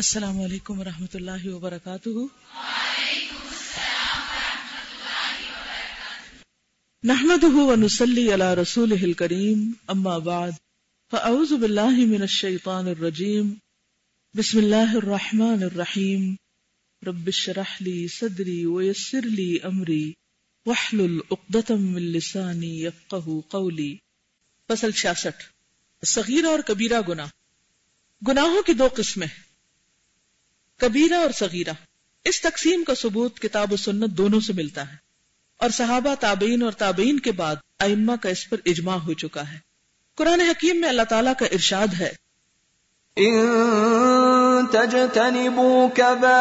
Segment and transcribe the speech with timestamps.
[0.00, 2.08] السلام علیکم ورحمۃ اللہ وبرکاتہ۔
[7.04, 10.50] نحمده ونصلي على رسوله الكريم اما بعد،
[11.10, 13.54] فاعوذ بالله من الشيطان الرجيم
[14.34, 16.34] بسم الله الرحمن الرحيم
[17.06, 20.12] رب اشرح لي صدري ويسر لي امري
[20.66, 23.94] واحلل عقدة من لساني يفقهوا قولي
[24.68, 25.46] فصل 66
[26.06, 27.28] صغیرہ اور کبیرہ گناہ۔
[28.28, 29.49] گناہوں کی دو قسمیں۔
[30.80, 31.72] کبیرہ اور صغیرہ۔
[32.24, 34.96] اس تقسیم کا ثبوت کتاب و سنت دونوں سے ملتا ہے۔
[35.56, 39.58] اور صحابہ تابعین اور تابعین کے بعد ائمہ کا اس پر اجماع ہو چکا ہے۔
[40.14, 42.12] قرآن حکیم میں اللہ تعالیٰ کا ارشاد ہے۔
[43.16, 43.46] ان
[44.66, 46.38] تجتنبوا كبائر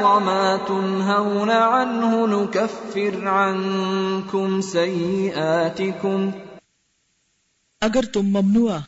[0.00, 6.30] ما تنهون عنه نكفر عنكم سيئاتكم۔
[7.80, 8.78] اگر تم ممنوع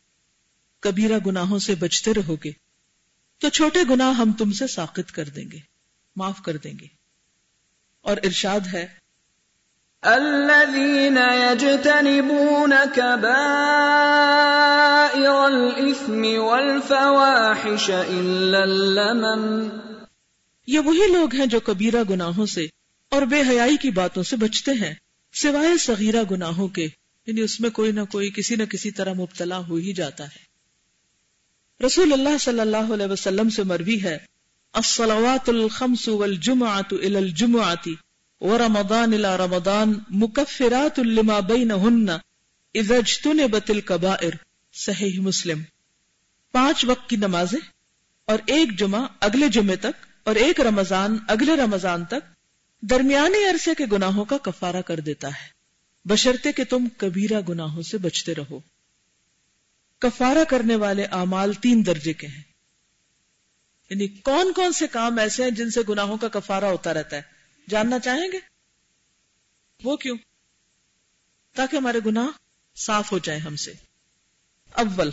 [0.80, 2.67] کبیرہ گناہوں سے بچتے رہو گے
[3.38, 5.58] تو چھوٹے گناہ ہم تم سے ساقت کر دیں گے
[6.16, 6.86] معاف کر دیں گے۔
[8.00, 8.86] اور ارشاد ہے
[10.00, 13.58] الذين يجتنبون كبائر
[16.38, 19.68] والفواحش اللمم.
[20.66, 22.66] یہ وہی لوگ ہیں جو کبیرہ گناہوں سے
[23.10, 24.94] اور بے حیائی کی باتوں سے بچتے ہیں
[25.32, 26.88] سوائے صغیرہ گناہوں کے
[27.26, 30.47] یعنی اس میں کوئی نہ کوئی کسی نہ کسی طرح مبتلا ہو ہی جاتا ہے۔
[31.86, 34.18] رسول اللہ صلی اللہ علیہ وسلم سے مروی ہے،
[34.72, 37.92] الصلوات الخمس والجمعة الى الجمعة،
[38.40, 42.08] ورمضان الى رمضان مکفرات لما بینہن
[42.74, 44.30] اذا اجتنبت الكبائر۔
[44.72, 45.62] صحیح مسلم۔
[46.52, 47.66] پانچ وقت کی نمازیں
[48.24, 52.34] اور ایک جمعہ اگلے جمعے تک اور ایک رمضان اگلے رمضان تک
[52.80, 55.58] درمیانی عرصے کے گناہوں کا کفارہ کر دیتا ہے۔
[56.04, 58.58] بشرتے کہ تم کبیرہ گناہوں سے بچتے رہو۔
[59.98, 62.42] کفارہ کرنے والے اعمال تین درجے کے ہیں۔
[63.90, 67.22] یعنی کون کون سے کام ایسے ہیں جن سے گناہوں کا کفارہ ہوتا رہتا ہے؟
[67.68, 68.38] جاننا چاہیں گے؟
[69.84, 70.16] وہ کیوں؟
[71.54, 72.26] تاکہ ہمارے گناہ
[72.76, 73.72] صاف ہو جائیں ہم سے۔
[74.72, 75.10] اول،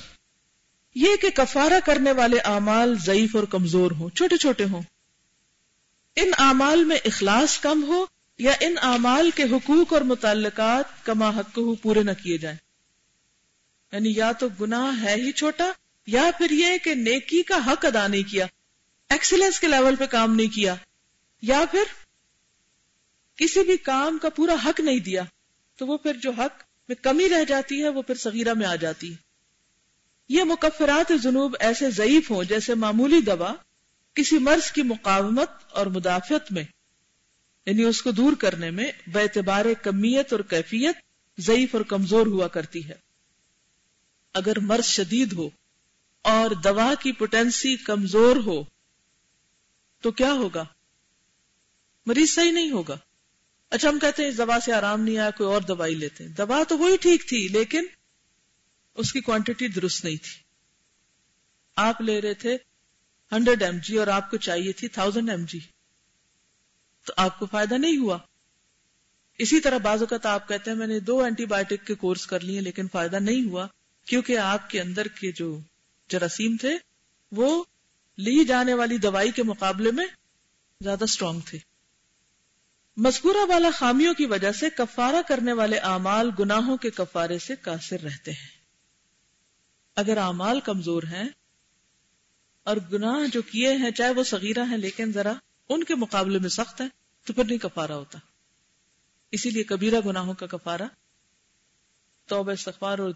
[0.96, 4.82] یہ کہ کفارہ کرنے والے اعمال ضعیف اور کمزور ہوں، چھوٹے چھوٹے ہوں۔
[6.16, 8.06] ان اعمال میں اخلاص کم ہو
[8.38, 12.65] یا ان اعمال کے حقوق اور متعلقات کما حق پورے نہ کیے جائیں۔
[13.94, 15.72] یعنی یا تو گناہ ہے ہی چھوٹا،
[16.08, 18.46] یا پھر یہ کہ نیکی کا حق ادا نہیں کیا
[19.10, 20.76] ایکسلنس کے لیول پہ کام نہیں کیا،
[21.42, 21.94] یا پھر
[23.36, 25.24] کسی بھی کام کا پورا حق نہیں دیا،
[25.80, 28.76] تو وہ پھر جو حق میں کمی رہ جاتی ہے، وہ پھر صغیرہ میں آ
[28.76, 29.24] جاتی ہے۔
[30.30, 33.54] یہ مکفرات جنوب ایسے ضعیف ہوں جیسے معمولی دوا
[34.16, 36.64] کسی مرض کی مقاومت اور مدافعت میں
[37.66, 40.96] یعنی اس کو دور کرنے میں بے اعتبار کمیت اور کیفیت
[41.38, 43.05] ضعیف اور کمزور ہوا کرتی ہے۔
[44.36, 45.50] اگر مرض شدید ہو
[46.22, 48.64] اور دوا کی پوٹینسی کمزور ہو،
[50.02, 50.64] تو کیا ہوگا؟
[52.06, 52.98] مریض صحیح نہیں ہوگا۔
[53.70, 56.32] اچھا ہم کہتے ہیں اس دوا سے آرام نہیں آیا، کوئی اور دوائی لیتے ہیں۔
[56.32, 57.86] دوا تو وہی ٹھیک تھی، لیکن
[58.96, 60.44] اس کی کوانٹٹی درست نہیں تھی۔
[61.76, 62.58] آپ لے رہے تھے
[63.32, 65.60] ہنڈریڈ ایم جی اور آپ کو چاہیے تھی تھاؤزینڈ ایم جی
[67.06, 68.18] تو آپ کو فائدہ نہیں ہوا۔
[69.38, 72.40] اسی طرح بعض اوقات آپ کہتے ہیں میں نے دو اینٹی بایوٹک کے کورس کر
[72.40, 73.68] لیے، لیکن فائدہ نہیں ہوا۔
[74.06, 75.60] کیونکہ آپ کے اندر کے جو
[76.10, 76.78] جراثیم تھے،
[77.32, 77.64] وہ
[78.18, 80.06] لی جانے والی دوائی کے مقابلے میں
[80.84, 81.58] زیادہ اسٹرانگ تھے۔
[82.98, 88.02] مذکورہ والا خامیوں کی وجہ سے کفارہ کرنے والے اعمال گناہوں کے کفارے سے قاصر
[88.02, 88.56] رہتے ہیں۔
[89.96, 91.30] اگر اعمال کمزور ہیں
[92.64, 95.34] اور گناہ جو کیے ہیں، چاہے وہ صغیرہ ہیں لیکن ذرا
[95.70, 96.86] ان کے مقابلے میں سخت ہے
[97.26, 98.20] تو پھر نہیں کفارہ ہوتا۔
[99.32, 100.88] اسی لیے کبیرہ گناہوں کا کفارہ،
[102.26, 103.12] توبہ، استغفار اور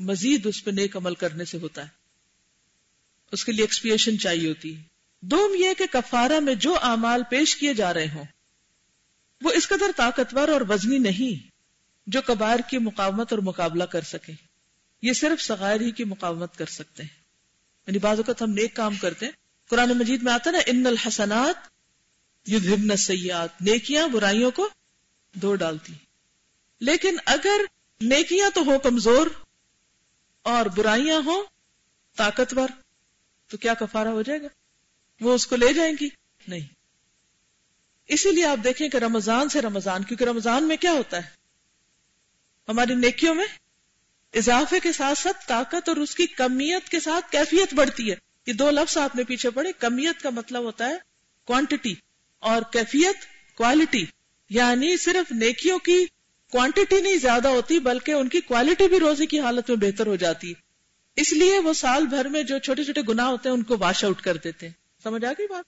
[0.00, 1.88] مزید اس پہ نیک عمل کرنے سے ہوتا ہے۔
[3.32, 4.82] اس کے لیے ایکسپیشن چاہیے ہوتی ہے۔
[5.20, 8.24] دوم یہ کہ کفارہ میں جو اعمال پیش کیے جا رہے ہوں،
[9.42, 11.50] وہ اس قدر طاقتور اور وزنی نہیں
[12.06, 14.32] جو کبار کی مقاومت اور مقابلہ کر سکے
[15.02, 17.20] یہ صرف سغیر ہی کی مقاومت کر سکتے ہیں۔
[17.86, 19.32] یعنی بعض اوقات ہم نیک کام کرتے ہیں۔
[19.68, 21.56] قرآن مجید میں آتا نا، ان الحسنات
[22.48, 24.68] یدھبن سیات نیکیاں برائیوں کو
[25.40, 25.92] دھو ڈالتی
[26.80, 27.60] لیکن اگر
[28.00, 29.26] نیکیاں تو ہو کمزور
[30.42, 31.44] اور برائیاں ہوں،
[32.16, 32.68] طاقتور،
[33.48, 34.46] تو کیا کفارہ ہو جائے گا؟
[35.20, 36.08] وہ اس کو لے جائیں گی؟
[36.48, 36.66] نہیں۔
[38.06, 41.30] اسی لیے آپ دیکھیں کہ رمضان سے رمضان، کیونکہ رمضان میں کیا ہوتا ہے؟
[42.68, 43.46] ہماری نیکیوں میں
[44.34, 48.52] اضافے کے ساتھ ساتھ طاقت اور اس کی کمیت کے ساتھ کیفیت بڑھتی ہے۔ یہ
[48.52, 50.96] دو لفظ آپ نے پیچھے پڑے کمیت کا مطلب ہوتا ہے
[51.44, 51.94] کوانٹٹی
[52.38, 53.16] اور کیفیت
[53.56, 54.06] کوالٹی
[54.50, 56.06] یعنی صرف نیکیوں کی
[56.50, 60.16] کوانٹٹی نہیں زیادہ ہوتی، بلکہ ان کی کوالٹی بھی روزے کی حالت میں بہتر ہو
[60.16, 60.52] جاتی۔
[61.16, 64.04] اس لیے وہ سال بھر میں جو چھوٹے چھوٹے گناہ ہوتے ہیں، ان کو واش
[64.04, 65.64] آؤٹ کر دیتے ہیں۔ سمجھ آ گئی بات؟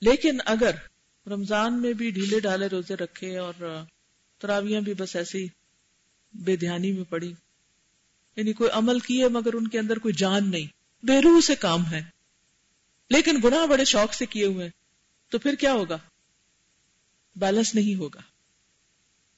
[0.00, 0.70] لیکن اگر
[1.26, 3.82] رمضان میں بھی ڈھیلے ڈالے روزے رکھے اور
[4.38, 5.46] تراویاں بھی بس ایسی
[6.32, 7.32] بے دھیانی میں پڑی
[8.36, 10.66] یعنی کوئی عمل کیے مگر ان کے اندر کوئی جان نہیں،
[11.06, 12.02] بے روح سے کام ہے۔
[13.10, 14.70] لیکن گناہ بڑے شوق سے کیے ہوئے
[15.28, 15.98] تو پھر کیا ہوگا؟
[17.36, 18.20] بیلنس نہیں ہوگا۔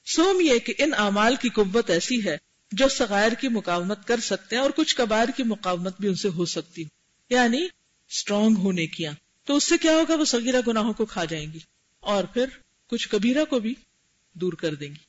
[0.06, 2.36] سوم یہ کہ ان اعمال کی قوت ایسی ہے
[2.72, 6.28] جو سغیر کی مقاومت کر سکتے ہیں اور کچھ کبائر کی مقاومت بھی ان سے
[6.28, 6.84] ہو سکتی
[7.30, 7.68] یعنی
[8.10, 9.10] اسٹرانگ ہونے کیا
[9.44, 11.58] تو اس سے کیا ہوگا؟ وہ سگیرہ گناہوں کو کھا جائیں گی
[12.00, 12.44] اور پھر
[12.86, 13.74] کچھ کبیرہ کو بھی
[14.32, 15.04] دور کر دیں گی۔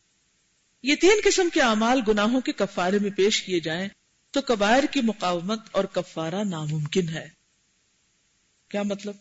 [0.84, 3.88] یہ تین قسم کے اعمال گناہوں کے کفارے میں پیش کیے جائیں
[4.32, 7.30] تو کبائر کی مقاومت اور کفارہ ناممکن ہے۔
[8.70, 9.16] کیا مطلب؟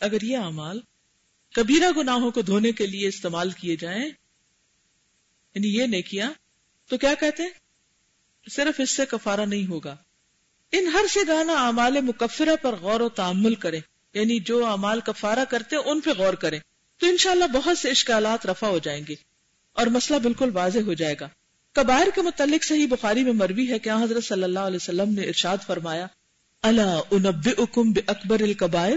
[0.00, 0.80] اگر یہ اعمال
[1.54, 4.04] کبیرہ گناہوں کو دھونے کے لیے استعمال کیے جائیں
[5.54, 6.30] یعنی یہ نہیں کیا
[6.88, 7.50] تو کیا کہتے ہیں؟
[8.50, 9.96] صرف اس سے کفارہ نہیں ہوگا۔
[10.72, 13.80] ان ہر سے گانا اعمال مکفرہ پر غور و تعمل کریں
[14.14, 16.60] یعنی جو اعمال کفارہ کرتے ان پہ غور کریں۔
[16.98, 19.14] تو انشاءاللہ بہت سے اشکالات رفع ہو جائیں گے
[19.72, 21.28] اور مسئلہ بالکل واضح ہو جائے گا۔
[21.72, 25.22] کبائر کے متعلق صحیح بخاری میں مروی ہے کہ حضرت صلی اللہ علیہ وسلم نے
[25.22, 26.06] ارشاد فرمایا
[26.62, 28.96] اللہ انبئکم اکبر الکبائر؟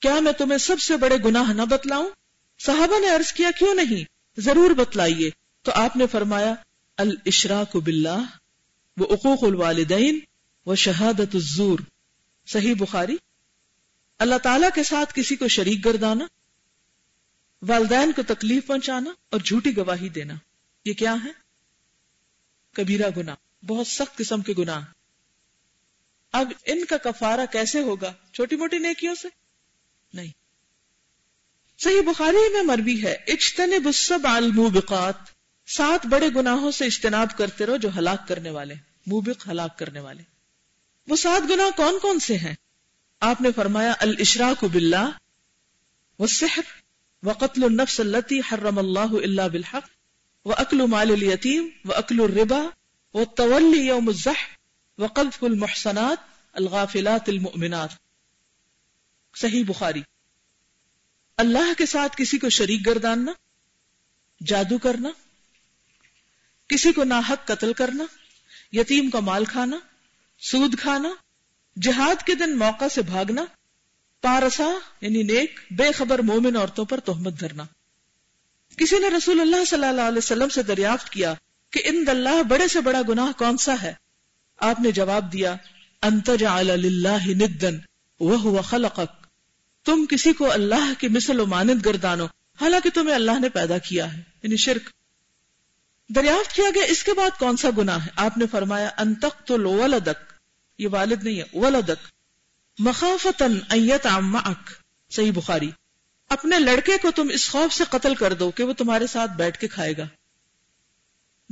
[0.00, 2.10] کیا میں تمہیں سب سے بڑے گناہ نہ بتلاؤں؟
[2.58, 4.04] صحابہ نے عرض کیا، کیوں نہیں؟
[4.40, 5.30] ضرور بتلائیے۔
[5.62, 6.54] تو آپ نے فرمایا،
[6.96, 8.22] الاشراک باللہ،
[8.96, 10.18] وہ اقوق الوالدین،
[10.66, 11.78] وہ شہادت الزور۔
[12.46, 13.16] صحیح بخاری؟
[14.18, 16.26] اللہ تعالی کے ساتھ کسی کو شریک گردانا،
[17.62, 20.34] والدین کو تکلیف پہنچانا اور جھوٹی گواہی دینا،
[20.84, 21.30] یہ کیا ہے؟
[22.72, 23.34] کبیرہ گنا
[23.66, 24.80] بہت سخت قسم کے گناہ۔
[26.32, 29.28] اب ان کا کفارہ کیسے ہوگا؟ چھوٹی موٹی نیکیوں سے؟
[30.12, 30.30] نہیں۔
[31.78, 35.14] صحیح بخاری میں مربی ہے، اجتنب السب الموبقات،
[35.66, 38.74] سات بڑے گناہوں سے اجتناب کرتے رہو جو ہلاک کرنے والے
[39.06, 40.22] موبق ہلاک کرنے والے
[41.08, 42.54] وہ سات گناہ کون کون سے ہیں؟
[43.20, 45.10] آپ نے فرمایا، الاشراک باللہ
[46.18, 46.62] والسحر
[47.26, 49.88] وقتل النفس التي حرم الله الا بالحق
[50.44, 52.60] واكل مال اليتيم واكل الربا
[53.14, 56.18] والتولي يوم الزحف وقذف المحصنات
[56.52, 57.88] الغافلات المؤمنات۔
[59.40, 60.02] صحیح بخاری۔
[61.36, 63.32] اللہ کے ساتھ کسی کو شریک گرداننا،
[64.46, 65.08] جادو کرنا،
[66.68, 68.04] کسی کو ناحق قتل کرنا،
[68.72, 69.78] یتیم کا مال کھانا،
[70.38, 71.08] سود کھانا،
[71.82, 73.44] جہاد کے دن موقع سے بھاگنا،
[74.20, 74.68] پارسا
[75.00, 77.64] یعنی نیک، بے خبر مومن عورتوں پر تہمت دھرنا۔
[78.76, 81.34] کسی نے رسول اللہ صلی اللہ علیہ وسلم سے دریافت کیا
[81.70, 83.94] کہ ان اللہ بڑے سے بڑا گناہ کون سا ہے؟
[84.56, 85.56] آپ نے جواب دیا
[86.04, 87.78] ندن
[88.20, 89.27] وہ خلقک۔
[89.88, 92.24] تم کسی کو اللہ کی مثل و مانند گردانو۔
[92.60, 94.90] حالانکہ تمہیں اللہ نے پیدا کیا ہے یعنی شرک۔
[96.08, 99.56] دریافت کیا گیا، اس کے بعد کون سا گناہ ہے؟ آپ نے فرمایا انتق تو
[99.56, 100.32] لو ولدک۔
[100.78, 102.08] یہ والد نہیں ہے، ولدک۔
[102.78, 104.70] مخافتن ایت معک
[105.10, 105.70] صحیح بخاری۔
[106.28, 109.58] اپنے لڑکے کو تم اس خوف سے قتل کر دو کہ وہ تمہارے ساتھ بیٹھ
[109.58, 110.06] کے کھائے گا۔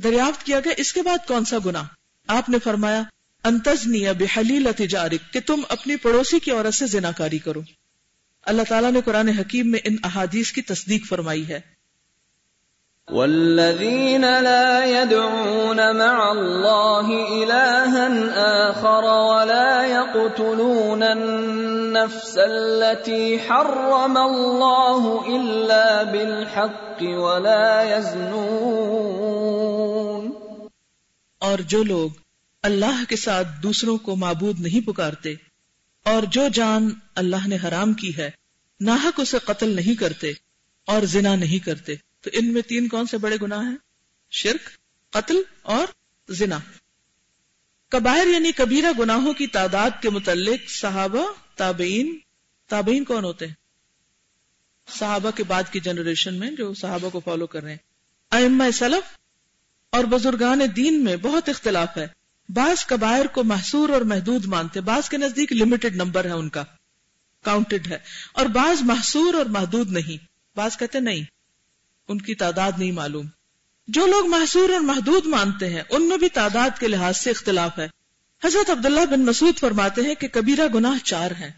[0.03, 1.83] دریافت کیا گیا، اس کے بعد کون سا گنا
[2.27, 3.03] آپ نے فرمایا
[3.45, 7.61] انتظنی بحلیل تجارک کہ تم اپنی پڑوسی کی عورت سے زنا کاری کرو۔
[8.47, 11.61] اللہ تعالیٰ نے قرآن حکیم میں ان احادیث کی تصدیق فرمائی ہے۔
[13.09, 27.03] والذين لا يدعون مع الله إلها آخر ولا يقتلون النفس التي حرم الله إلا بالحق
[27.03, 30.31] ولا يزنون۔
[31.39, 32.11] اور جو لوگ
[32.63, 35.35] اللہ کے ساتھ دوسروں کو معبود نہیں پکارتے
[36.05, 38.31] اور جو جان اللہ نے حرام کی ہے
[38.81, 40.33] ناحق اسے قتل نہیں کرتے
[40.87, 43.77] اور زنا نہیں کرتے۔ تو ان میں تین کون سے بڑے گناہ ہیں؟
[44.31, 44.69] شرک،
[45.11, 45.87] قتل اور
[46.29, 46.59] زنا۔
[47.89, 52.19] کبائر یعنی کبیرہ گناہوں کی تعداد کے متعلق صحابہ، تابعین۔
[52.69, 53.55] تابعین کون ہوتے ہیں؟
[54.99, 57.79] صحابہ کے بعد کی جنریشن میں جو صحابہ کو فالو کر رہے ہیں۔
[58.31, 59.19] ائمہ سلف
[59.91, 62.07] اور بزرگان دین میں بہت اختلاف ہے۔
[62.49, 66.65] بعض کبائر کو محصور اور محدود مانتے، بعض کے نزدیک لمیٹڈ نمبر ہے ان کا۔
[67.47, 67.99] کاؤنٹڈ ہے
[68.33, 70.27] اور بعض محصور اور محدود نہیں۔
[70.57, 71.25] بعض کہتے نہیں،
[72.09, 73.27] ان کی تعداد نہیں معلوم۔
[73.89, 77.79] جو لوگ محصور اور محدود مانتے ہیں، ان میں بھی تعداد کے لحاظ سے اختلاف
[77.79, 77.89] ہے۔
[78.45, 81.51] حضرت عبداللہ بن مسعود فرماتے ہیں کہ کبیرہ گناہ چار ہیں۔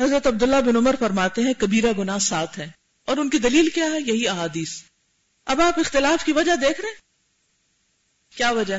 [0.00, 2.68] حضرت عبداللہ بن عمر فرماتے ہیں کبیرہ گناہ سات ہے
[3.06, 4.82] اور ان کی دلیل کیا ہے؟ یہی احادیث۔
[5.46, 6.96] اب آپ اختلاف کی وجہ دیکھ رہے ہیں؟
[8.36, 8.78] کیا وجہ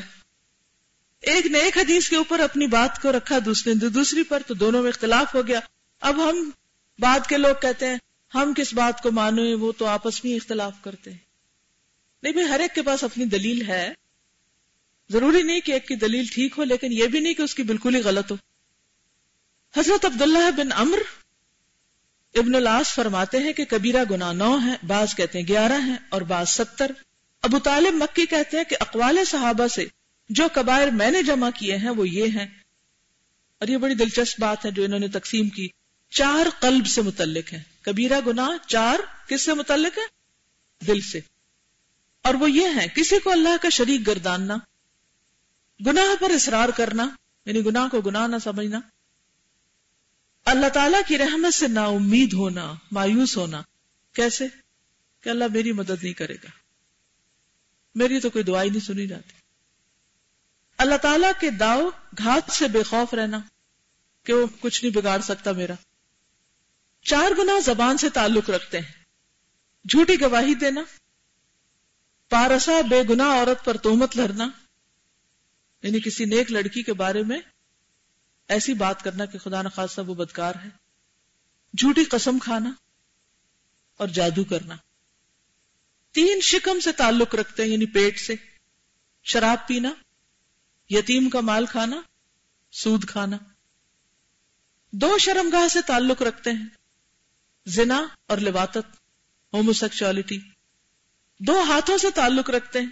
[1.24, 4.54] ایک نے ایک حدیث کے اوپر اپنی بات کو رکھا، دوسرے نے دوسری پر، تو
[4.54, 5.60] دونوں میں اختلاف ہو گیا۔
[6.00, 6.50] اب ہم
[7.00, 7.98] بعد کے لوگ کہتے ہیں،
[8.34, 11.18] ہم کس بات کو مانو وہ تو آپس میں اختلاف کرتے ہیں۔
[12.24, 13.94] نہیں بھائی، ہر ایک کے پاس اپنی دلیل ہے۔
[15.10, 17.64] ضروری نہیں کہ ایک کی دلیل ٹھیک ہو، لیکن یہ بھی نہیں کہ اس کی
[17.64, 18.38] بالکل ہی غلط ہو۔
[19.78, 20.98] حضرت عبداللہ بن امر
[22.36, 26.22] ابن الاس فرماتے ہیں کہ کبیرہ گنا نو ہے بعض کہتے ہیں گیارہ ہیں اور
[26.22, 26.92] بعض ستر۔
[27.42, 29.86] ابو طالب مکی کہتے ہیں کہ اقوال صحابہ سے
[30.30, 32.46] جو کبائر میں نے جمع کیے ہیں وہ یہ ہیں۔
[33.58, 35.68] اور یہ بڑی دلچسپ بات ہے جو انہوں نے تقسیم کی۔
[36.10, 38.96] چار قلب سے متعلق ہے کبیرہ گنا چار
[39.28, 40.04] کس سے متعلق ہے؟
[40.88, 41.20] دل سے۔
[42.22, 44.56] اور وہ یہ ہے کسی کو اللہ کا شریک گرداننا،
[45.86, 47.10] گناہ پر اصرار کرنا
[47.46, 48.80] یعنی گناہ کو گناہ نہ سمجھنا۔
[50.46, 53.62] اللہ تعالی کی رحمت سے نا امید ہونا، مایوس ہونا۔
[54.14, 54.48] کیسے؟
[55.22, 56.50] کہ اللہ میری مدد نہیں کرے گا۔
[57.96, 59.43] میری تو کوئی دعائی نہیں سنی جاتی۔
[60.78, 63.40] اللہ تعالی کے داؤ گھات سے بے خوف رہنا
[64.24, 65.74] کہ وہ کچھ نہیں بگاڑ سکتا میرا۔
[67.02, 68.92] چار گنا زبان سے تعلق رکھتے ہیں۔
[69.90, 70.82] جھوٹی گواہی دینا۔
[72.30, 74.50] پارسا بے گنا عورت پر تومت لڑنا
[75.84, 77.40] یعنی کسی نیک لڑکی کے بارے میں
[78.48, 80.70] ایسی بات کرنا کہ خدا نخواستہ وہ بدکار ہے۔
[81.78, 82.72] جھوٹی قسم کھانا
[83.98, 84.76] اور جادو کرنا۔
[86.12, 88.34] تین شکم سے تعلق رکھتے ہیں یعنی پیٹ سے۔
[89.24, 89.94] شراب پینا۔
[90.94, 92.02] یتیم کا مال کھانا،
[92.72, 93.38] سود کھانا۔
[94.92, 96.66] دو شرمگاہ سے تعلق رکھتے ہیں۔
[97.66, 98.96] زنا اور لباتت
[99.54, 100.40] ہوموسیکچولیٹی
[101.40, 102.90] دو ہاتھوں سے تعلق رکھتے ہیں۔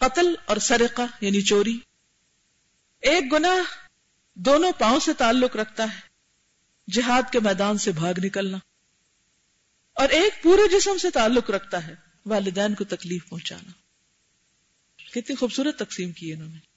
[0.00, 1.78] قتل اور سرقہ یعنی چوری۔
[3.00, 3.88] ایک گناہ
[4.34, 6.00] دونوں پاؤں سے تعلق رکھتا ہے۔
[6.92, 8.58] جہاد کے میدان سے بھاگ نکلنا۔
[9.92, 11.94] اور ایک پورے جسم سے تعلق رکھتا ہے۔
[12.26, 13.70] والدین کو تکلیف پہنچانا۔
[15.10, 16.67] کتنی خوبصورت تقسیم کی انہوں نے۔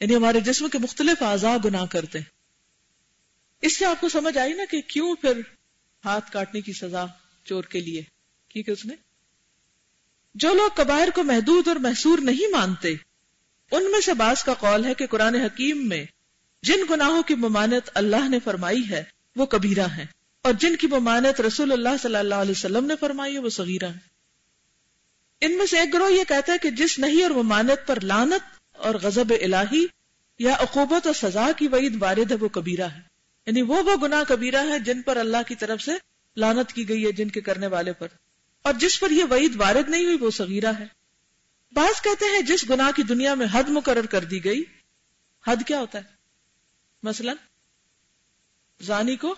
[0.00, 2.40] یعنی ہمارے جسم کے مختلف اعضاء گناہ کرتے ہیں۔
[3.62, 5.40] اس سے آپ کو سمجھ آئی نا کہ کیوں پھر
[6.04, 7.04] ہاتھ کاٹنے کی سزا
[7.44, 8.02] چور کے لیے
[8.48, 8.94] کیونکہ اس نے؟
[10.34, 12.94] جو لوگ کبائر کو محدود اور محسور نہیں مانتے،
[13.70, 16.04] ان میں سے بعض کا قول ہے کہ قرآن حکیم میں
[16.62, 19.04] جن گناہوں کی ممانت اللہ نے فرمائی ہے،
[19.36, 20.06] وہ کبیرہ ہیں۔
[20.42, 23.88] اور جن کی ممانت رسول اللہ صلی اللہ علیہ وسلم نے فرمائی ہے، وہ صغیرہ
[23.88, 24.00] ہیں۔
[25.40, 28.59] ان میں سے ایک گروہ یہ کہتا ہے کہ جس نہیں اور ممانت پر لانت
[28.80, 29.86] اور غضب الہی
[30.38, 33.00] یا عقوبت اور سزا کی وعید وارد ہے، وہ کبیرہ ہے۔
[33.46, 35.92] یعنی وہ وہ گناہ کبیرہ ہے جن پر اللہ کی طرف سے
[36.36, 38.08] لانت کی گئی ہے، جن کے کرنے والے پر۔
[38.62, 40.86] اور جس پر یہ وعید وارد نہیں ہوئی، وہ صغیرہ ہے۔
[41.72, 44.64] بعض کہتے ہیں جس گناہ کی دنیا میں حد مقرر کر دی گئی،
[45.46, 46.04] حد کیا ہوتا ہے؟
[47.02, 47.32] مثلا،
[48.82, 49.34] زانی کو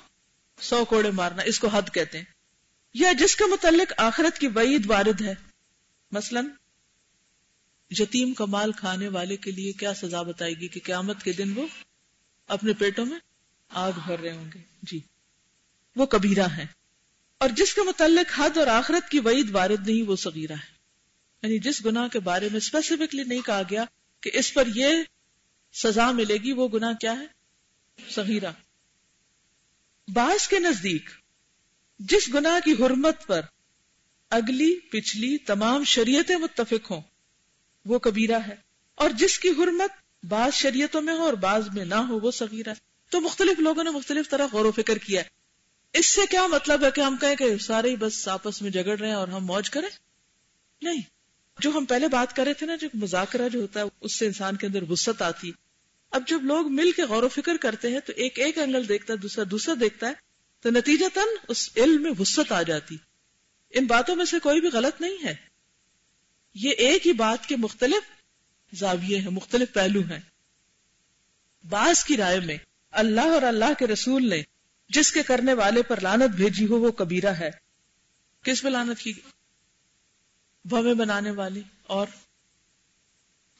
[0.61, 2.25] سو کوڑے مارنا، اس کو حد کہتے ہیں۔
[2.95, 5.35] یا جس کے متعلق آخرت کی وعید وارد ہے،
[6.11, 6.41] مثلا
[7.99, 11.53] یتیم کا مال کھانے والے کے لیے کیا سزا بتائے گی کہ قیامت کے دن
[11.59, 11.67] وہ
[12.49, 13.19] اپنے پیٹوں میں
[13.69, 15.01] آگ بھر رہے ہوں گے؟ جی۔
[15.97, 16.67] وہ کبیرہ ہے
[17.39, 20.73] اور جس کے متعلق حد اور آخرت کی وعید وارد نہیں، وہ صغیرہ ہے
[21.43, 23.85] یعنی جس گناہ کے بارے میں اسپیسیفکلی نہیں کہا گیا
[24.21, 24.89] کہ اس پر یہ
[25.73, 27.27] سزا ملے گی، وہ گناہ کیا ہے؟
[28.11, 28.53] صغیرہ۔
[30.09, 31.11] بعض کے نزدیک
[31.99, 33.41] جس گناہ کی حرمت پر
[34.31, 37.01] اگلی، پچھلی تمام شریعتیں متفق ہوں
[37.85, 38.55] وہ کبیرہ ہے۔
[38.95, 39.91] اور جس کی حرمت
[40.25, 42.75] بعض شریعتوں میں ہو اور بعض میں نہ ہو، وہ صغیرہ
[43.11, 45.23] تو مختلف لوگوں نے مختلف طرح غور و فکر کیا
[45.93, 48.99] اس سے کیا مطلب ہے کہ ہم کہیں کہ سارے ہی بس آپس میں جگڑ
[48.99, 49.89] رہے ہیں اور ہم موج کریں؟
[50.83, 51.03] نہیں۔
[51.61, 54.27] جو ہم پہلے بات کر رہے تھے نا، جو مذاکرہ جو ہوتا ہے، اس سے
[54.27, 55.53] انسان کے اندر وسط آتی۔
[56.11, 59.13] اب جب لوگ مل کے غور و فکر کرتے ہیں، تو ایک ایک اینگل دیکھتا
[59.13, 60.13] ہے، دوسرا دوسرا دیکھتا ہے،
[60.61, 62.97] تو نتیجہ تن اس علم میں وسط آ جاتی۔
[63.71, 65.52] ان باتوں میں سے کوئی بھی غلط نہیں ہے۔
[66.55, 68.23] یہ ایک ہی بات کے مختلف
[68.75, 70.19] زاویے ہیں، مختلف پہلو ہیں۔
[71.69, 72.57] بعض کی رائے میں
[72.91, 74.43] اللہ اور اللہ کے رسول نے
[74.89, 77.51] جس کے کرنے والے پر لانت بھیجی ہو، وہ کبیرہ ہے۔
[78.43, 79.13] کس پہ لانت کی
[80.65, 82.07] بھویں بنانے والی اور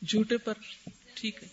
[0.09, 0.55] جھوٹے پر۔
[1.15, 1.49] ٹھیک ہے۔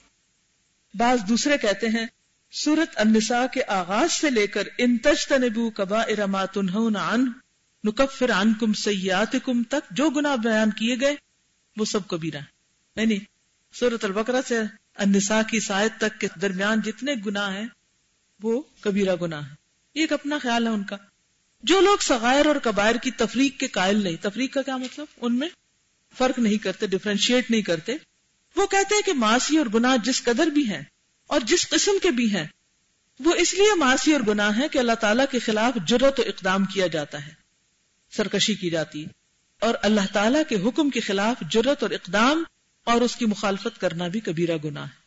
[0.93, 2.05] بعض دوسرے کہتے ہیں،
[2.51, 7.25] سورت النساء کے آغاز سے لے کر ان تجتنبو کبا ارما تنہون عن
[7.83, 11.15] نکفر عنکم سیاتکم تک جو گناہ بیان کیے گئے
[11.79, 12.39] وہ سب کبیرہ
[12.95, 13.19] یعنی
[13.73, 14.59] سورت البقرہ سے
[14.95, 17.67] النساء کی سائد تک کے درمیان جتنے گناہ ہیں،
[18.43, 19.53] وہ کبیرہ گناہ ہے
[19.93, 20.97] ایک اپنا خیال ہے ان کا۔
[21.63, 25.39] جو لوگ سغائر اور کبائر کی تفریق کے قائل نہیں، تفریق کا کیا مطلب؟ ان
[25.39, 25.49] میں
[26.17, 27.95] فرق نہیں کرتے ڈفرینشیٹ نہیں کرتے۔
[28.55, 30.81] وہ کہتے ہیں کہ معاشی اور گناہ جس قدر بھی ہیں
[31.27, 32.47] اور جس قسم کے بھی ہیں،
[33.19, 36.65] وہ اس لیے معاشی اور گناہ ہے کہ اللہ تعالیٰ کے خلاف جرت و اقدام
[36.65, 37.31] کیا جاتا ہے،
[38.11, 39.18] سرکشی کی جاتی ہے۔
[39.59, 42.43] اور اللہ تعالیٰ کے حکم کے خلاف جرت اور اقدام
[42.83, 44.99] اور اس کی مخالفت کرنا بھی کبیرہ گناہ ہے۔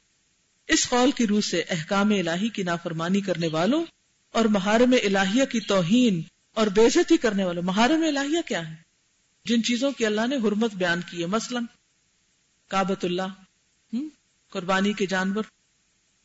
[0.72, 3.84] اس قول کی روح سے احکام الہی کی نافرمانی کرنے والوں
[4.32, 6.22] اور محارم الہیہ کی توہین
[6.54, 8.74] اور بےزتی کرنے والوں۔ محارم الہیہ کیا ہے؟
[9.44, 11.60] جن چیزوں کی اللہ نے حرمت بیان کی ہے۔ مثلا
[12.68, 13.28] کابت اللہ
[14.48, 15.42] قربانی کے جانور،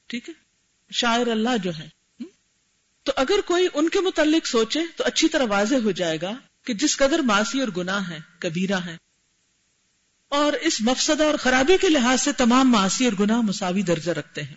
[0.08, 0.34] ٹھیک ہے؟
[0.92, 1.90] شاعر اللہ جو ہے
[3.04, 6.32] تو اگر کوئی ان کے متعلق سوچے تو اچھی طرح واضح ہو جائے گا
[6.68, 8.98] کہ جس قدر معاشی اور گناہ ہے کبیرہ ہے
[10.30, 14.44] اور اس مفسدہ اور خرابی کے لحاظ سے تمام معاشی اور گناہ مساوی درجہ رکھتے
[14.44, 14.56] ہیں۔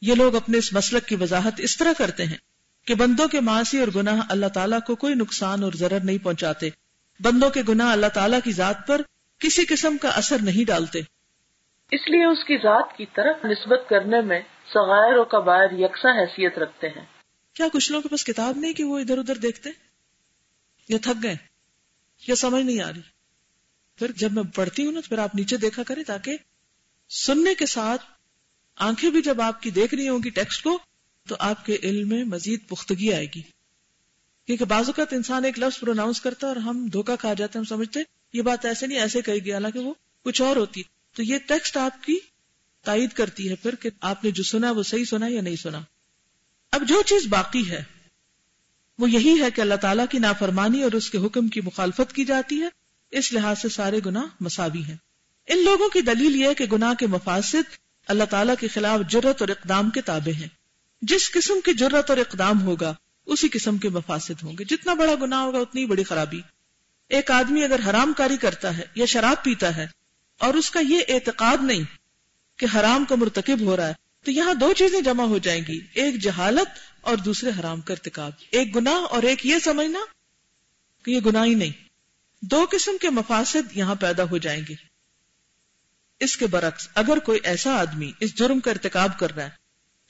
[0.00, 2.36] یہ لوگ اپنے اس مسلک کی وضاحت اس طرح کرتے ہیں
[2.86, 6.68] کہ بندوں کے معاشی اور گناہ اللہ تعالیٰ کو کوئی نقصان اور ضرر نہیں پہنچاتے۔
[7.20, 9.00] بندوں کے گناہ اللہ تعالیٰ کی ذات پر
[9.38, 10.98] کسی قسم کا اثر نہیں ڈالتے۔
[11.90, 14.40] اس لیے اس کی ذات کی طرف نسبت کرنے میں
[14.72, 17.04] سغائر و کبائر یکساں حیثیت رکھتے ہیں۔
[17.54, 19.85] کیا کچھ لوگوں کے پاس کتاب نہیں کہ وہ ادھر ادھر دیکھتے؟
[20.88, 21.36] یا تھک گئے
[22.28, 23.00] یا سمجھ نہیں آ رہی
[23.98, 26.36] پھر جب میں پڑھتی ہوں نا تو پھر آپ نیچے دیکھا کریں تاکہ
[27.10, 28.02] سننے کے ساتھ
[28.76, 30.78] آنکھیں بھی جب آپ کی دیکھ رہی ہوں گی ٹیکسٹ کو
[31.26, 33.42] تو آپ کے علم میں مزید پختگی آئے گی
[34.48, 37.60] کیونکہ بعض اوقات انسان ایک لفظ پروناؤنس کرتا ہے اور ہم دھوکا کھا جاتے ہیں،
[37.60, 38.00] ہم سمجھتے
[38.32, 41.76] یہ بات ایسے نہیں، ایسے کہی گئی، حالانکہ وہ کچھ اور ہوتی تو یہ ٹیکسٹ
[41.76, 42.18] آپ کی
[42.84, 45.80] تائید کرتی ہے پھر کہ آپ نے جو سنا وہ صحیح سنا یا نہیں سنا۔
[46.72, 47.82] اب جو چیز باقی ہے
[48.98, 52.24] وہ یہی ہے کہ اللہ تعالیٰ کی نافرمانی اور اس کے حکم کی مخالفت کی
[52.24, 52.68] جاتی ہے،
[53.10, 54.96] اس لحاظ سے سارے گناہ مساوی ہیں۔
[55.46, 57.76] ان لوگوں کی دلیل یہ ہے کہ گناہ کے مفاسد
[58.08, 60.48] اللہ تعالیٰ کے خلاف جرت اور اقدام کے تابع ہیں۔
[61.02, 62.94] جس قسم کی جرت اور اقدام ہوگا،
[63.26, 66.40] اسی قسم کے مفاسد ہوں گے۔ جتنا بڑا گناہ ہوگا، اتنی بڑی خرابی۔
[67.08, 69.86] ایک آدمی اگر حرام کاری کرتا ہے یا شراب پیتا ہے
[70.38, 71.82] اور اس کا یہ اعتقاد نہیں
[72.56, 73.92] کہ حرام کا مرتکب ہو رہا ہے،
[74.24, 76.68] تو یہاں دو چیزیں جمع ہو جائیں گی۔ ایک جہالت
[77.06, 79.98] اور دوسرے حرام کا ارتکاب ایک گناہ اور ایک یہ سمجھنا
[81.04, 81.88] کہ یہ گناہ ہی نہیں۔
[82.42, 84.74] دو قسم کے مفاسد یہاں پیدا ہو جائیں گے۔
[86.20, 89.50] اس کے برعکس، اگر کوئی ایسا آدمی اس جرم کا ارتکاب کر رہا ہے،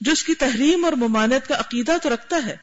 [0.01, 2.57] جو اس کی تحریم اور ممانعت کا عقیدہ تو رکھتا ہے،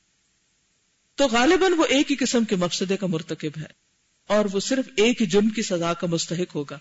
[1.14, 3.84] تو غالباً وہ ایک ہی قسم کے مفسدے کا مرتکب ہے۔
[4.26, 6.78] اور وہ صرف ایک ہی جرم کی سزا کا مستحق ہوگا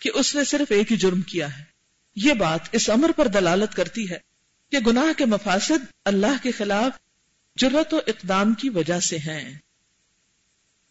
[0.00, 1.64] کہ اس نے صرف ایک ہی جرم کیا ہے۔
[2.16, 4.35] یہ بات اس امر پر دلالت کرتی ہے
[4.70, 6.92] کہ گناہ کے مفاسد اللہ کے خلاف
[7.56, 9.58] جرت و اقدام کی وجہ سے ہیں۔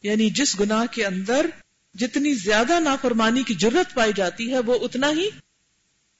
[0.03, 1.45] یعنی جس گناہ کے اندر
[1.93, 5.29] جتنی زیادہ نافرمانی کی جرت پائی جاتی ہے، وہ اتنا ہی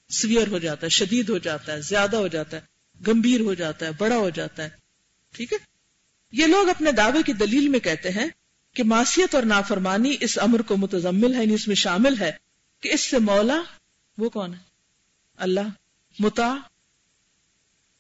[0.10, 2.62] سویئر ہو جاتا ہے، شدید ہو جاتا ہے، زیادہ ہو جاتا ہے،
[3.08, 4.70] گمبھیر ہو جاتا ہے، بڑا ہو جاتا ہے۔
[5.32, 5.58] ٹھیک ہے؟
[6.32, 8.28] یہ لوگ اپنے دعوے کی دلیل میں کہتے ہیں
[8.74, 12.32] کہ معصیت اور نافرمانی اس امر کو متضمل ہے یعنی اس میں شامل ہے
[12.82, 13.62] کہ اس سے مولا
[14.18, 14.60] وہ کون ہے؟
[15.38, 15.68] اللہ،
[16.20, 16.56] متا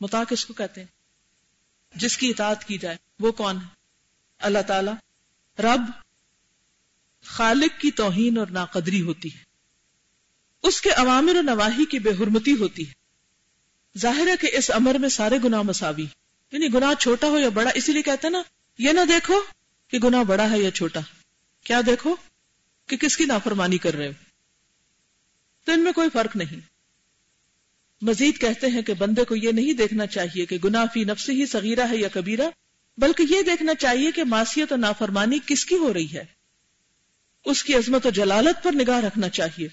[0.05, 0.87] متا کس کو کہتے ہیں؟
[1.95, 3.67] جس کی اطاعت کی جائے، وہ کون ہے؟
[4.39, 4.91] اللہ تعالی۔
[5.61, 5.81] رب
[7.23, 9.43] خالق کی توہین اور ناقدری ہوتی ہے۔
[10.63, 12.93] اس کے عوامر و نواحی کی بے حرمتی ہوتی ہے۔
[13.99, 16.05] ظاہر ہے کہ اس امر میں سارے گناہ مساوی
[16.51, 18.41] یعنی گناہ چھوٹا ہو یا بڑا، اسی لیے کہتے ہیں نا،
[18.77, 19.41] یہ نہ دیکھو
[19.87, 20.99] کہ گناہ بڑا ہے یا چھوٹا۔
[21.63, 22.15] کیا دیکھو؟
[22.87, 24.11] کہ کس کی نافرمانی کر رہے ہو۔
[25.65, 26.74] تو ان میں کوئی فرق نہیں۔
[28.05, 31.45] مزید کہتے ہیں کہ بندے کو یہ نہیں دیکھنا چاہیے کہ گناہ فی نفس ہی
[31.45, 32.49] صغیرہ ہے یا کبیرہ،
[32.97, 36.25] بلکہ یہ دیکھنا چاہیے کہ معصیت و نافرمانی کس کی ہو رہی ہے۔
[37.45, 39.67] اس کی عظمت و جلالت پر نگاہ رکھنا چاہیے۔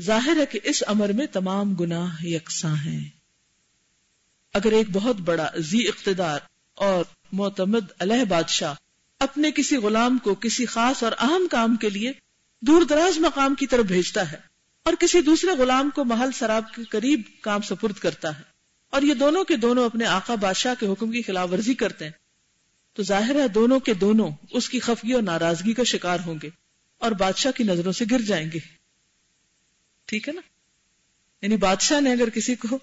[0.00, 3.08] ظاہر ہے کہ اس امر میں تمام گناہ یکساں ہیں۔
[4.54, 6.40] اگر ایک بہت بڑا زی اقتدار
[6.74, 8.74] اور معتمد علیہ بادشاہ
[9.18, 12.12] اپنے کسی غلام کو کسی خاص اور اہم کام کے لیے
[12.60, 14.47] دور دراز مقام کی طرف بھیجتا ہے
[14.88, 18.42] اور کسی دوسرے غلام کو محل سراب کے قریب کام سپرد کرتا ہے۔
[18.90, 22.12] اور یہ دونوں کے دونوں اپنے آقا بادشاہ کے حکم کی خلاف ورزی کرتے ہیں۔
[22.94, 26.50] تو ظاہر ہے دونوں کے دونوں اس کی خفگی اور ناراضگی کا شکار ہوں گے
[26.98, 28.58] اور بادشاہ کی نظروں سے گر جائیں گے۔
[30.04, 30.40] ٹھیک ہے نا؟
[31.42, 32.78] یعنی بادشاہ نے اگر کسی کو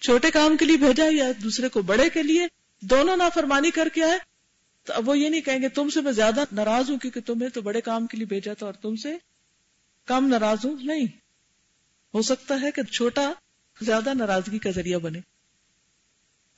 [0.00, 2.46] چھوٹے کام کے لیے بھیجا یا دوسرے کو بڑے کے لیے
[2.80, 4.18] دونوں نافرمانی کر کے آئے،
[4.82, 7.48] تو اب وہ یہ نہیں کہیں گے تم سے میں زیادہ ناراض ہوں کیونکہ تمہیں
[7.48, 9.16] تو بڑے کام کے لیے بھیجا تھا اور تم سے
[10.04, 11.21] کم ناراض ہوں۔ نہیں
[12.14, 13.32] ہو سکتا ہے کہ چھوٹا،
[13.80, 15.20] زیادہ ناراضگی کا ذریعہ بنے۔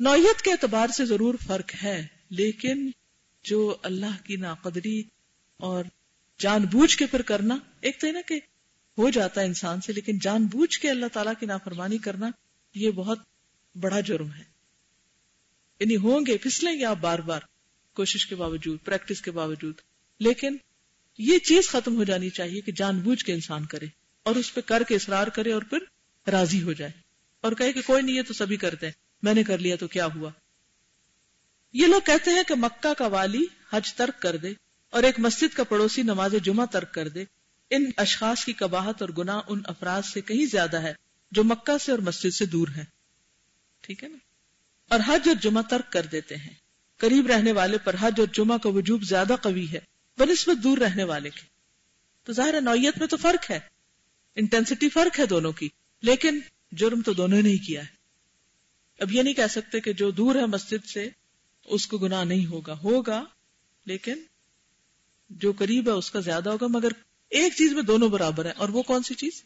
[0.01, 2.91] نوعیت کے اعتبار سے ضرور فرق ہے، لیکن
[3.45, 5.03] جو اللہ کی ناقدری
[5.57, 5.85] اور
[6.39, 8.35] جان بوجھ کے پھر کرنا، ایک تو ہے نا کہ
[8.99, 12.31] ہو جاتا ہے انسان سے، لیکن جان بوجھ کے اللہ تعالیٰ کی نافرمانی کرنا
[12.75, 13.19] یہ بہت
[13.81, 14.45] بڑا جرم ہے۔
[15.81, 17.41] یعنی ہوں گے، پھسلیں گے آپ بار بار،
[17.95, 19.75] کوشش کے باوجود، پریکٹس کے باوجود۔
[20.21, 20.57] لیکن
[21.19, 23.87] یہ چیز ختم ہو جانی چاہیے کہ جان بوجھ کے انسان کرے۔
[24.25, 25.79] اور اس پہ کر کے اصرار کرے اور پھر
[26.31, 26.93] راضی ہو جائے۔
[27.41, 29.89] اور کہے کہ کوئی نہیں ہے تو سبھی کرتے ہیں۔ میں نے کر لیا تو
[29.89, 30.31] کیا ہوا؟
[31.73, 34.53] یہ لوگ کہتے ہیں کہ مکہ کا والی حج ترک کر دے
[34.91, 37.25] اور ایک مسجد کا پڑوسی نماز جمعہ ترک کر دے۔
[37.71, 40.95] ان اشخاص کی کباہت اور گناہ ان افراد سے کہیں زیادہ ہے
[41.33, 42.85] جو مکہ سے اور مسجد سے دور ہے
[43.81, 44.17] ٹھیک ہے نا؟
[44.89, 46.55] اور حج اور جمعہ ترک کر دیتے ہیں۔
[46.97, 49.79] قریب رہنے والے پر حج اور جمعہ کا وجوب زیادہ قوی ہے
[50.19, 51.41] بنسبت دور رہنے والے کے۔
[52.25, 53.74] تو ظاہر نوعیت میں تو فرق ہے۔
[54.37, 55.69] انٹینسٹی فرق ہے دونوں کی،
[56.03, 56.41] لیکن
[56.73, 57.95] جرم تو دونوں نے ہی کیا ہے۔
[58.99, 61.09] اب یہ نہیں کہہ سکتے کہ جو دور ہے مسجد سے،
[61.65, 63.25] اس کو گناہ نہیں ہوگا۔ ہوگا،
[63.87, 64.23] لیکن
[65.31, 66.89] جو قریب ہے اس کا زیادہ ہوگا، مگر
[67.31, 69.45] ایک چیز میں دونوں برابر ہے اور وہ کون سی چیز؟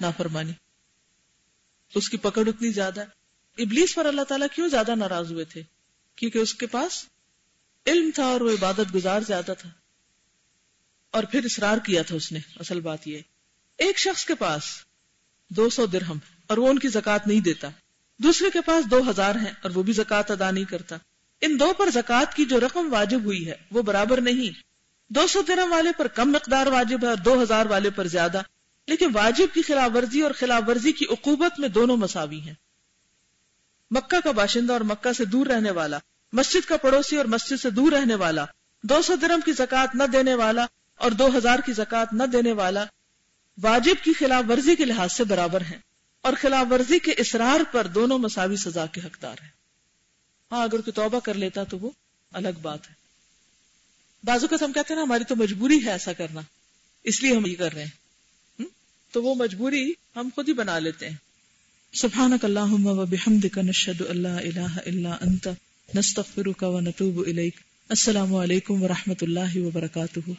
[0.00, 0.52] نافرمانی۔
[1.94, 3.06] اس کی پکڑ اتنی زیادہ ہے۔
[3.62, 5.62] ابلیس پر اللہ تعالیٰ کیوں زیادہ ناراض ہوئے تھے؟
[6.16, 7.04] کیونکہ اس کے پاس
[7.86, 9.70] علم تھا اور وہ عبادت گزار زیادہ تھا۔
[11.10, 13.18] اور پھر اصرار کیا تھا اس نے۔ اصل بات یہ
[13.78, 14.62] ایک شخص کے پاس
[15.50, 17.68] دو سو درہم اور وہ ان کی زکات نہیں دیتا۔
[18.18, 20.96] دوسرے کے پاس دو ہزار ہیں اور وہ بھی زکات ادا نہیں کرتا۔
[21.40, 24.62] ان دو پر زکات کی جو رقم واجب ہوئی ہے، وہ برابر نہیں۔
[25.08, 28.42] دو سو درہم والے پر کم مقدار واجب ہے اور دو ہزار والے پر زیادہ۔
[28.86, 32.54] لیکن واجب کی خلاف ورزی اور خلاف ورزی کی عقوبت میں دونوں مساوی ہیں۔
[33.90, 35.98] مکہ کا باشندہ اور مکہ سے دور رہنے والا،
[36.32, 38.44] مسجد کا پڑوسی اور مسجد سے دور رہنے والا،
[38.82, 42.52] دو سو درم کی زکات نہ دینے والا اور دو ہزار کی زکات نہ دینے
[42.52, 42.84] والا
[43.62, 45.78] واجب کی خلاف ورزی کے لحاظ سے برابر ہیں
[46.20, 49.50] اور خلاف ورزی کے اسرار پر دونوں مساوی سزا کے حقدار ہیں۔
[50.52, 51.90] ہاں اگر کوئی توبہ کر لیتا تو وہ
[52.32, 52.94] الگ بات ہے۔
[54.24, 56.40] بازو کا ہم کہتے ہیں نا، ہماری تو مجبوری ہے ایسا کرنا۔
[57.04, 58.04] اس لیے ہم یہ کر رہے ہیں۔
[59.12, 61.16] تو وہ مجبوری ہم خود ہی بنا لیتے ہیں۔
[61.92, 65.48] سبحانک اللہم و بحمدک، نشہد اللہ الہ الا انت،
[65.94, 67.56] نستغفرک و نتوب الیک۔
[67.88, 70.30] السلام علیکم و رحمۃ اللہ وبرکاتہ۔